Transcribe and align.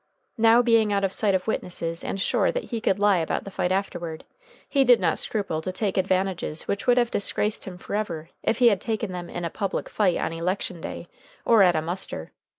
Now, 0.39 0.63
being 0.63 0.91
out 0.91 1.03
of 1.03 1.13
sight 1.13 1.35
of 1.35 1.45
witnesses 1.45 2.03
and 2.03 2.19
sure 2.19 2.51
that 2.51 2.71
he 2.73 2.81
could 2.81 2.97
lie 2.97 3.19
about 3.19 3.43
the 3.43 3.51
fight 3.51 3.71
afterward, 3.71 4.23
he 4.67 4.83
did 4.83 4.99
not 4.99 5.19
scruple 5.19 5.61
to 5.61 5.71
take 5.71 5.95
advantages 5.95 6.67
which 6.67 6.87
would 6.87 6.97
have 6.97 7.11
disgraced 7.11 7.65
him 7.65 7.77
forever 7.77 8.31
if 8.41 8.57
he 8.57 8.69
had 8.69 8.81
taken 8.81 9.11
them 9.11 9.29
in 9.29 9.45
a 9.45 9.51
public 9.51 9.87
fight 9.89 10.17
on 10.17 10.33
election 10.33 10.81
day 10.81 11.07
or 11.45 11.61
at 11.61 11.75
a 11.75 11.83
muster. 11.83 12.31